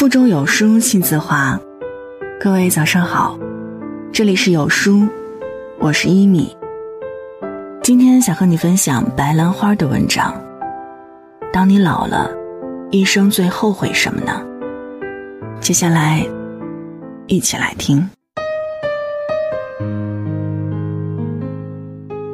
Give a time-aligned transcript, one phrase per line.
[0.00, 1.60] 腹中有书气自华。
[2.40, 3.38] 各位早上好，
[4.10, 5.06] 这里是有书，
[5.78, 6.56] 我是一米。
[7.82, 10.34] 今天想和你分享白兰花的文章。
[11.52, 12.30] 当你老了，
[12.90, 14.42] 一生最后悔什么呢？
[15.60, 16.26] 接下来，
[17.26, 18.08] 一起来听。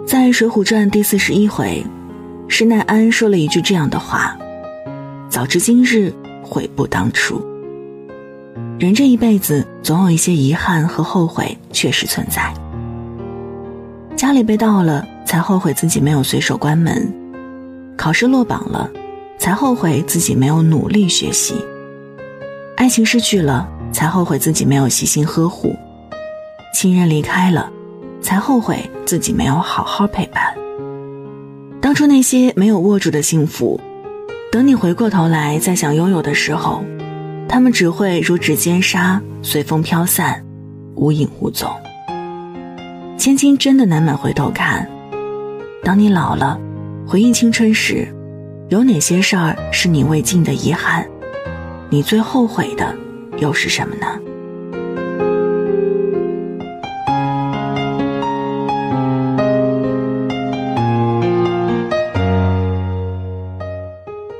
[0.07, 1.85] 在《水浒传》第四十一回，
[2.47, 4.39] 施耐庵说了一句这样的话
[5.29, 6.15] ：“早知今日，
[6.45, 7.45] 悔不当初。”
[8.79, 12.53] 人这一辈子，总有一些遗憾和后悔确实存在。
[14.15, 16.95] 家里被盗了，才后悔自己没有随手关门；
[17.97, 18.91] 考试落榜了，
[19.39, 21.55] 才后悔自己没有努力学习；
[22.77, 25.71] 爱情失去了，才后悔自己没有细心呵护；
[26.75, 27.71] 亲人离开了。
[28.23, 30.43] 才后悔自己没有好好陪伴。
[31.81, 33.81] 当初那些没有握住的幸福，
[34.51, 36.83] 等你回过头来再想拥有的时候，
[37.49, 40.45] 他们只会如指尖沙，随风飘散，
[40.95, 41.71] 无影无踪。
[43.17, 44.87] 千金真的难买回头看。
[45.83, 46.59] 当你老了，
[47.07, 48.07] 回忆青春时，
[48.69, 51.07] 有哪些事儿是你未尽的遗憾？
[51.89, 52.95] 你最后悔的
[53.39, 54.07] 又是什么呢？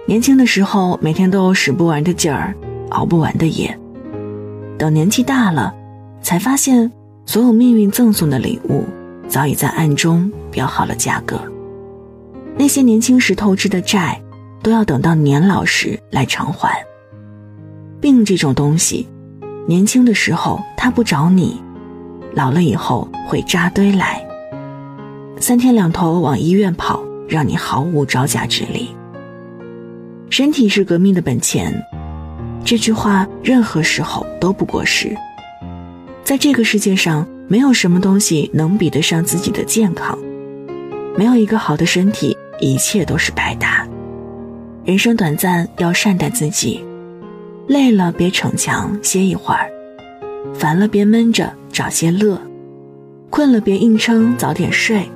[0.07, 2.55] 年轻的时候，每天都有使不完的劲儿，
[2.97, 3.79] 熬不完的夜。
[4.79, 5.75] 等年纪大了，
[6.23, 6.91] 才发现
[7.27, 8.85] 所有命运赠送的礼物，
[9.29, 11.41] 早已在暗中标好了价格。
[12.57, 14.19] 那些年轻时透支的债，
[14.63, 16.83] 都要等到年老时来偿还。
[18.01, 19.07] 病这种东西，
[19.67, 21.61] 年轻的时候它不找你，
[22.35, 24.27] 老了以后会扎堆来，
[25.39, 28.89] 三天两头往医院跑，让你毫无招架之力。
[30.31, 31.73] 身体是革命的本钱，
[32.67, 35.17] 这句话任何时候都不过时。
[36.25, 40.19] 在这个世界上，没有什么东西能比得上自己的健康。
[41.17, 43.87] 没有一个好的身体，一切都是白搭。
[44.85, 46.85] 人生短暂，要善待自己。
[47.69, 49.71] 累了别逞强，歇一会儿；
[50.53, 52.37] 烦了别闷着，找些乐；
[53.31, 55.09] 困了别硬撑，早点睡。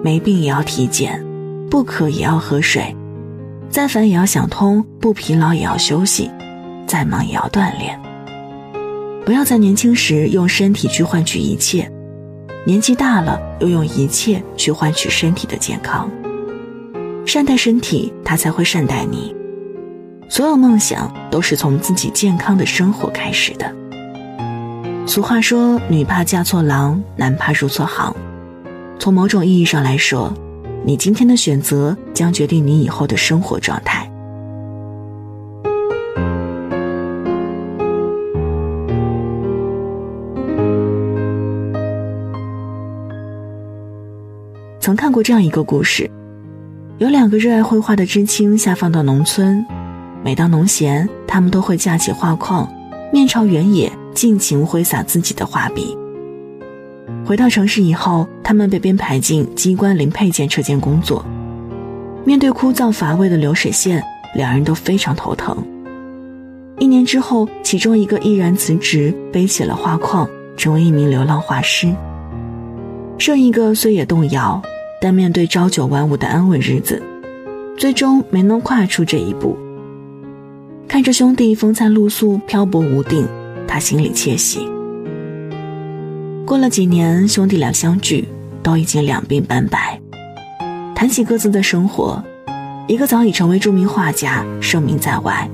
[0.00, 1.20] 没病也要体检，
[1.68, 2.94] 不渴也要喝水。
[3.68, 6.30] 再烦也要想通，不疲劳也要休息，
[6.92, 7.98] 再忙也要锻炼。
[9.24, 11.90] 不要在年轻时用身体去换取一切，
[12.66, 16.10] 年纪大了又用一切去换取身体的健康。
[17.24, 19.34] 善待身体，他才会善待你。
[20.28, 23.74] 所有梦想都是从自己健康的生活开始的。
[25.06, 28.14] 俗话说：“女怕嫁错郎，男怕入错行。”
[29.00, 30.34] 从某种意义上来说。
[30.84, 34.11] 你今天的选择将决定你以后的生活状态。
[44.82, 46.10] 曾看过这样一个故事：
[46.98, 49.64] 有两个热爱绘画的知青下放到农村，
[50.24, 52.68] 每当农闲，他们都会架起画框，
[53.12, 55.96] 面朝原野，尽情挥洒自己的画笔。
[57.24, 61.24] 回到城市以后，他们被编排进机关零配件车间工作。
[62.24, 64.02] 面对枯燥乏味的流水线，
[64.34, 65.56] 两人都非常头疼。
[66.80, 71.94] 一年之后，其中一个毅然辞职，背起了画框，成为一名流浪画师。
[73.18, 74.60] 剩一个虽也动摇，
[75.02, 77.02] 但面对朝九晚五的安稳日子，
[77.76, 79.58] 最终没能跨出这一步。
[80.86, 83.26] 看着兄弟风餐露宿、漂泊无定，
[83.66, 84.60] 他心里窃喜。
[86.46, 88.28] 过了几年，兄弟俩相聚，
[88.62, 90.00] 都已经两鬓斑白。
[90.94, 92.22] 谈起各自的生活，
[92.86, 95.50] 一个早已成为著名画家，声名在外；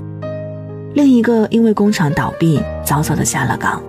[0.93, 3.81] 另一个因为工厂倒闭，早早的下了岗。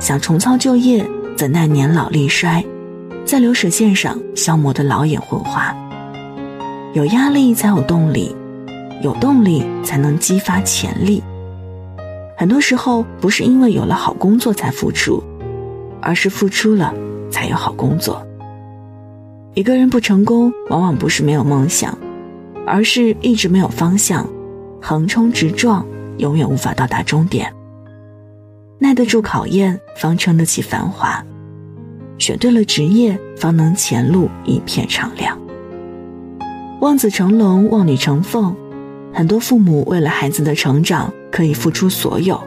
[0.00, 1.06] 想重操旧业，
[1.36, 2.64] 怎奈年老力衰，
[3.28, 5.76] 在流水线上消磨得老眼昏花。
[6.94, 8.34] 有压力才有动力，
[9.02, 11.22] 有动力才能激发潜力。
[12.38, 15.22] 很多时候，不是因为有了好工作才付出。
[16.00, 16.94] 而是付出了，
[17.30, 18.24] 才有好工作。
[19.54, 21.98] 一个人不成功，往往不是没有梦想，
[22.64, 24.26] 而是一直没有方向，
[24.80, 25.84] 横冲直撞，
[26.18, 27.52] 永远无法到达终点。
[28.78, 31.20] 耐得住考验，方撑得起繁华；
[32.18, 35.38] 选对了职业，方能前路一片敞亮。
[36.80, 38.54] 望子成龙，望女成凤，
[39.12, 42.40] 很多父母为了孩子的成长，可以付出所有。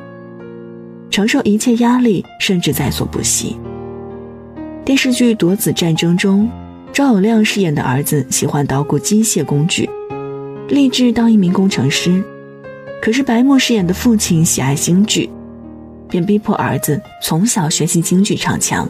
[1.10, 3.58] 承受一切压力，甚至在所不惜。
[4.86, 6.50] 电视剧《夺子战争》中，
[6.94, 9.90] 赵有亮饰演的儿子喜欢捣鼓机械工具，
[10.70, 12.24] 立志当一名工程师。
[13.02, 15.30] 可是白默饰演的父亲喜爱京剧，
[16.08, 18.88] 便逼迫儿子从小学习京剧唱腔。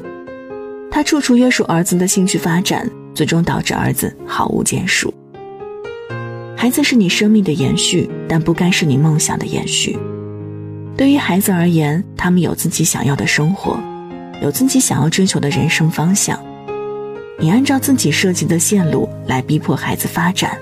[0.92, 5.12] 他处处约束儿子的兴趣发展，最终导致儿子毫无建树。
[6.58, 9.98] 孩子是你生命的延续，但不该是你梦想的延续。
[10.98, 13.80] 对于孩子而言，他们有自己想要的生活，
[14.44, 16.38] 有自己想要追求的人生方向。
[17.40, 20.56] 你按照自己设计的线路来逼迫孩子发展，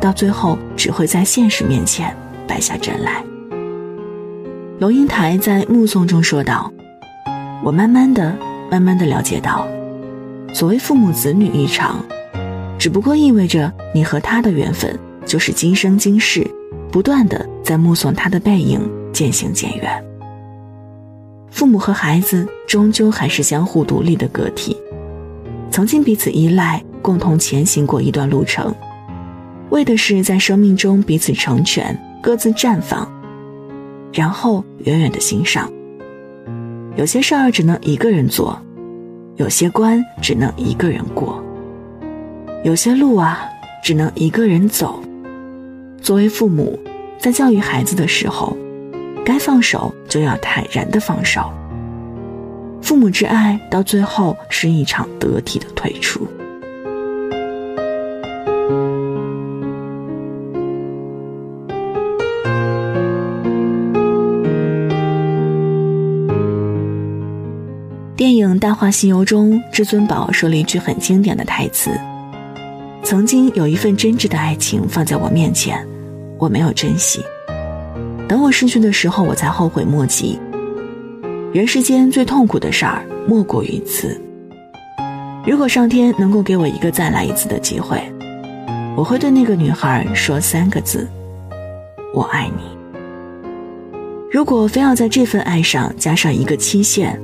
[0.00, 2.14] 到最后只会在现实面前
[2.46, 3.24] 败下阵来。
[4.80, 6.70] 龙应台在《目送》中说道
[7.64, 8.36] ：“我慢慢的、
[8.74, 9.68] 慢慢的了解到，
[10.52, 12.04] 所谓父母子女一场，
[12.76, 16.44] 只不过意味着你和他的缘分就是今生今世，
[16.90, 18.80] 不断的在目送他的背影
[19.12, 20.04] 渐行渐远。
[21.52, 24.76] 父母和孩子终究还是相互独立的个体。”
[25.70, 28.74] 曾经彼此依赖，共同前行过一段路程，
[29.70, 33.08] 为的是在生命中彼此成全，各自绽放，
[34.12, 35.70] 然后远远的欣赏。
[36.96, 38.56] 有些事儿只能一个人做，
[39.36, 41.42] 有些关只能一个人过，
[42.62, 43.48] 有些路啊
[43.82, 45.02] 只能一个人走。
[46.00, 46.78] 作为父母，
[47.18, 48.56] 在教育孩子的时候，
[49.24, 51.52] 该放手就要坦然的放手。
[52.80, 56.28] 父母之爱到最后是一场得体的退出。
[68.58, 71.90] 大话西游》中，至尊宝说了一句很经典的台词
[73.02, 75.86] ：“曾经有一份真挚的爱情放在我面前，
[76.38, 77.20] 我没有珍惜，
[78.28, 80.38] 等我失去的时候，我才后悔莫及。”
[81.52, 84.20] 人世间最痛苦的事儿莫过于此。
[85.46, 88.02] 如果上天能够给我一个再来一次的机会，
[88.96, 91.08] 我会对那个女孩说三个字
[92.14, 92.64] ：“我爱你。”
[94.32, 97.20] 如果非要在这份爱上加上一个期限，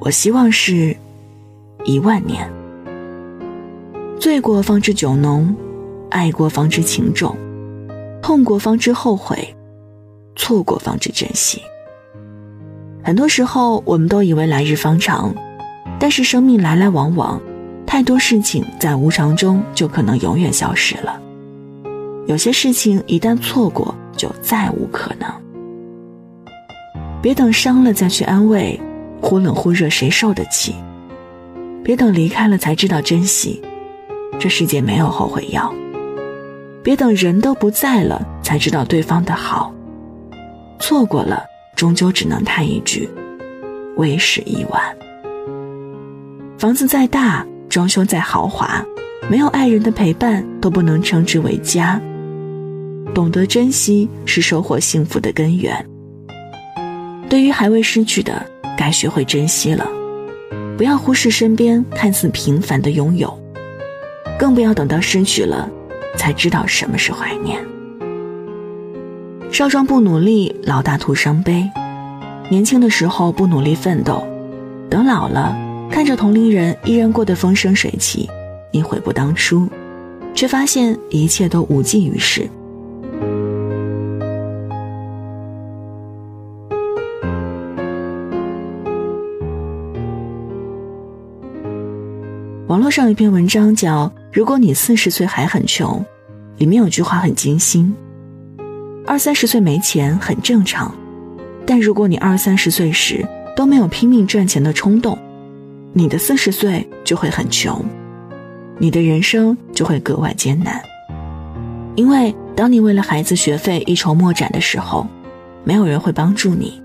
[0.00, 0.96] 我希望是
[1.84, 2.50] 一万年。
[4.18, 5.54] 醉过方知酒浓，
[6.10, 7.36] 爱过方知情重，
[8.22, 9.54] 痛过方知后悔，
[10.36, 11.60] 错过方知珍惜。
[13.02, 15.34] 很多时候，我们都以为来日方长，
[15.98, 17.40] 但是生命来来往往，
[17.86, 21.20] 太多事情在无常中就可能永远消失了。
[22.26, 25.28] 有些事情一旦错过，就再无可能。
[27.22, 28.78] 别等伤了再去安慰，
[29.20, 30.74] 忽冷忽热谁受得起？
[31.82, 33.60] 别等离开了才知道珍惜，
[34.38, 35.72] 这世界没有后悔药。
[36.82, 39.72] 别等人都不在了才知道对方的好，
[40.78, 41.44] 错过了。
[41.76, 43.08] 终究只能叹一句
[43.96, 44.82] ：“为时已晚。”
[46.58, 48.84] 房子再大，装修再豪华，
[49.30, 51.98] 没有爱人的陪伴都不能称之为家。
[53.14, 55.74] 懂得珍惜是收获幸福的根源。
[57.30, 58.44] 对于还未失去的，
[58.76, 59.86] 该学会珍惜了。
[60.76, 63.38] 不要忽视身边看似平凡的拥有，
[64.38, 65.68] 更不要等到失去了，
[66.16, 67.62] 才知道什么是怀念。
[69.52, 71.68] 少壮不努力，老大徒伤悲。
[72.48, 74.24] 年轻的时候不努力奋斗，
[74.88, 75.54] 等老了，
[75.90, 78.28] 看着同龄人依然过得风生水起，
[78.72, 79.68] 你悔不当初，
[80.34, 82.48] 却发现一切都无济于事。
[92.90, 95.98] 上一篇文章叫《如果你四十岁还很穷》，
[96.58, 97.94] 里面有句话很精心。
[99.06, 100.92] 二三十岁没钱很正常，
[101.64, 103.24] 但如果你二三十岁时
[103.56, 105.16] 都没有拼命赚钱的冲动，
[105.92, 107.84] 你的四十岁就会很穷，
[108.78, 110.80] 你的人生就会格外艰难。
[111.96, 115.06] 因为当你为了孩子学费一筹莫展的时候，
[115.64, 116.80] 没有人会帮助你；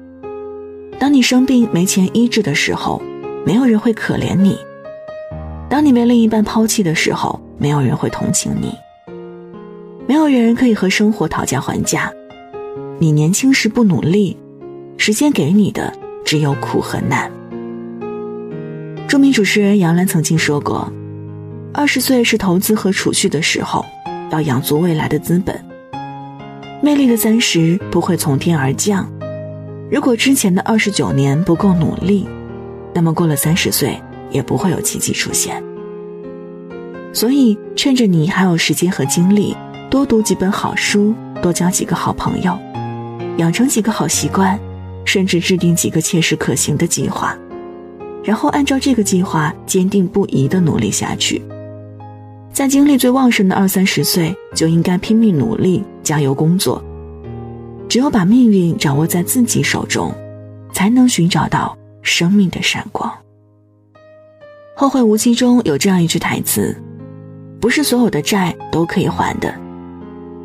[0.99, 3.01] 当你生病没钱医治的时候，
[3.45, 4.55] 没有人会可怜你；
[5.75, 8.73] 当你被另一半抛弃的时候，没有人会同情你。
[10.07, 12.09] 没有人可以和生活讨价还价。
[12.97, 14.37] 你年轻时不努力，
[14.95, 15.91] 时间给你的
[16.23, 17.29] 只有苦和难。
[19.05, 20.89] 著名主持人杨澜曾经说过
[21.75, 23.85] ：“二十岁是投资和储蓄的时候，
[24.31, 25.61] 要养足未来的资本。
[26.81, 29.11] 魅力的三十不会从天而降。
[29.91, 32.25] 如果之前的二十九年不够努力，
[32.93, 35.61] 那么过了三十岁也不会有奇迹出现。
[37.13, 39.55] 所以，趁着你还有时间和精力。”
[39.87, 42.57] 多读几本好书，多交几个好朋友，
[43.37, 44.59] 养成几个好习惯，
[45.05, 47.37] 甚至制定几个切实可行的计划，
[48.21, 51.41] 然后按照这个计划坚定不移地努力下去。
[52.51, 56.83] 在精力最旺盛的二三十岁，就应该拼命努力，加油工作。
[57.87, 60.13] 只有把命运掌握在自己手中，
[60.73, 63.09] 才能寻找到生命的闪光。
[64.77, 66.75] 《后会无期》中有这样一句台词
[67.61, 69.55] ：“不是所有的债都可以还的，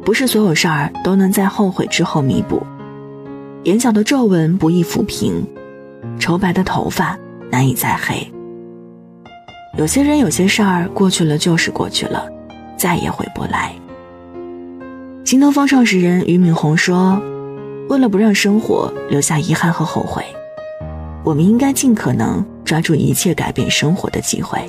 [0.04, 2.64] 不是所有事儿都能在后悔之后弥补。
[3.64, 5.44] 眼角的皱纹不易抚平，
[6.20, 7.18] 愁白的头发
[7.50, 8.25] 难以再黑。
[9.76, 12.25] 有些人，有些事儿过去了就是过去了，
[12.76, 13.75] 再也回不来。”
[15.26, 17.20] 新东方创始人俞敏洪说
[17.90, 20.25] ：“为了不让生活留下遗憾和后悔，
[21.25, 24.61] 我们应该尽可能抓住一切改变生活的机会。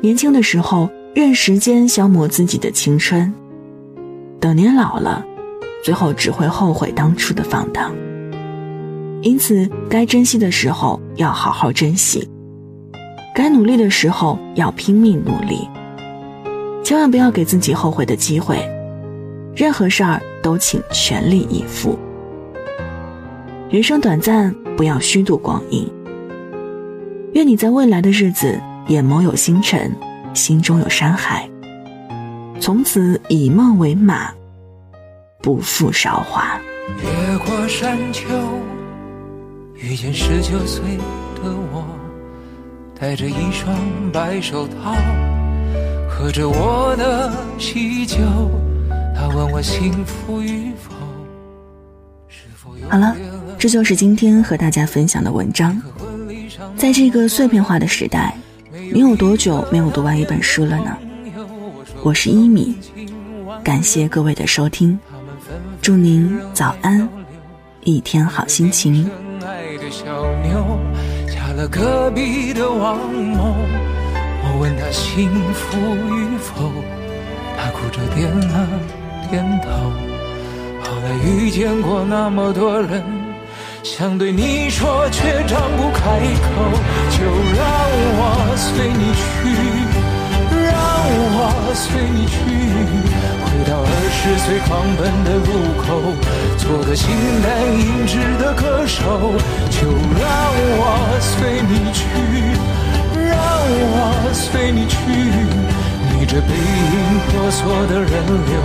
[0.00, 3.30] 年轻的时候，任时间消磨自己的青春；
[4.40, 5.22] 等年老了，
[5.84, 7.94] 最后只会后悔当初的放荡。
[9.20, 12.26] 因此，该珍惜的时候要好好珍惜，
[13.34, 15.68] 该努力的时候要拼命努力，
[16.82, 18.56] 千万不要给自己后悔的机会。”
[19.54, 21.98] 任何事儿都请全力以赴。
[23.68, 25.86] 人生短暂，不要虚度光阴。
[27.36, 29.94] 愿你在未来的日子，眼眸有星辰，
[30.32, 31.46] 心中有山海，
[32.58, 34.32] 从此以梦为马，
[35.42, 36.58] 不负韶华。
[37.02, 38.24] 越过山丘，
[39.74, 41.84] 遇见十九岁的我，
[42.98, 43.76] 戴着一双
[44.10, 44.94] 白手套，
[46.08, 48.16] 喝着我的喜酒。
[49.14, 50.94] 他问我幸福与否。
[52.88, 53.14] 好了，
[53.58, 55.78] 这就是今天和大家分享的文章。
[56.76, 58.36] 在这个碎片化的时代，
[58.92, 60.96] 你有多久没有读完一本书了呢？
[62.02, 62.76] 我是一米，
[63.62, 64.98] 感谢各位的收听，
[65.80, 67.08] 祝您早安，
[67.84, 69.10] 一天好心情。
[74.48, 75.76] 我问他幸福
[76.14, 76.72] 与否，
[77.58, 78.68] 他哭着点了。
[79.28, 79.68] 点头。
[80.82, 83.02] 后来遇见过那么多人，
[83.86, 86.50] 想对你说却张不开口。
[87.08, 87.22] 就
[87.54, 87.62] 让
[88.18, 89.22] 我随你去，
[90.50, 90.74] 让
[91.38, 92.34] 我随你去，
[93.46, 95.86] 回到二十岁狂奔的路口，
[96.58, 97.06] 做个形
[97.44, 97.46] 单
[97.78, 99.38] 影只的歌手。
[99.70, 99.86] 就
[100.18, 100.26] 让
[100.78, 100.82] 我
[101.22, 102.02] 随你去，
[103.14, 103.94] 让我
[104.34, 104.98] 随你去。
[106.10, 108.10] 逆着背影婆娑的人
[108.50, 108.58] 流，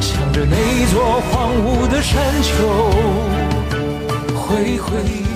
[0.00, 2.50] 向着那座荒芜的山丘，
[4.54, 5.33] 挥挥。